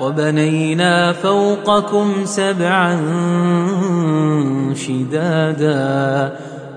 وبنينا 0.00 1.12
فوقكم 1.12 2.24
سبعا 2.24 3.00
شدادا 4.74 6.32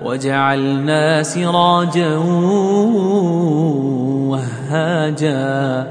وجعلنا 0.06 1.24
سراجا 1.24 2.16
وهاجا 4.30 5.88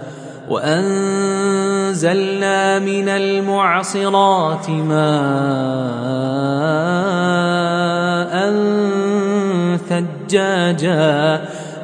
وأنزلنا 0.50 2.08
من 2.78 3.08
المعصرات 3.08 4.70
ماء 4.70 5.06
ثجاجا 9.88 11.40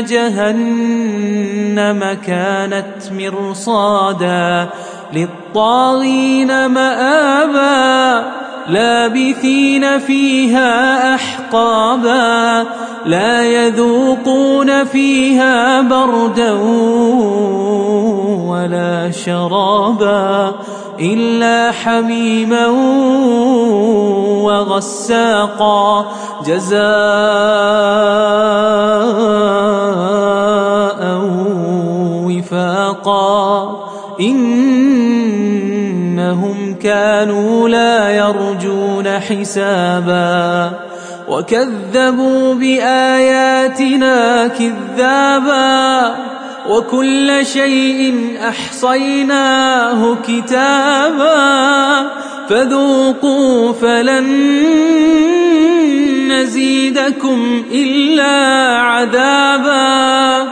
جهنم 0.04 1.38
كانت 2.26 3.12
مرصادا 3.12 4.68
للطاغين 5.12 6.66
مآبا 6.66 8.24
لابثين 8.68 9.98
فيها 9.98 11.14
أحقابا 11.14 12.66
لا 13.06 13.42
يذوقون 13.42 14.84
فيها 14.84 15.80
بردا 15.80 16.50
ولا 18.48 19.10
شرابا 19.10 20.54
إلا 21.00 21.70
حميما 21.70 22.66
وغساقا 24.44 26.06
جزاء 26.46 26.78
وفاقا 32.26 33.76
إنهم 34.20 35.58
كانوا 36.82 37.68
لا 37.68 38.10
يرجون 38.10 39.08
حسابا 39.08 40.70
وكذبوا 41.28 42.54
بآياتنا 42.54 44.46
كذابا 44.46 46.14
وكل 46.68 47.46
شيء 47.46 48.36
أحصيناه 48.48 50.16
كتابا 50.28 52.10
فذوقوا 52.48 53.72
فلن 53.72 54.26
نزيدكم 56.28 57.64
إلا 57.72 58.36
عذابا 58.78 60.48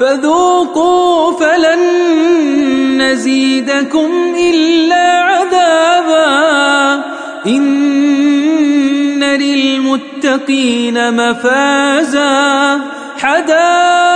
فذوقوا 0.00 1.32
فلن 1.32 1.82
نزيدكم 3.02 4.34
إلا 4.38 5.20
عذابا 5.20 6.26
إن 7.46 9.24
للمتقين 9.24 11.14
مفازا 11.14 12.80
حدائق 13.18 14.15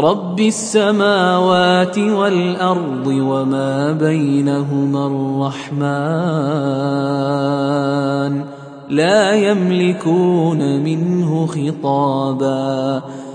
رب 0.00 0.40
السماوات 0.40 1.98
والأرض 1.98 3.06
وما 3.06 3.92
بينهما 3.92 5.06
الرحمن 5.06 5.84
لا 8.88 9.32
يملكون 9.34 10.82
منه 10.82 11.46
خطابا 11.46 13.02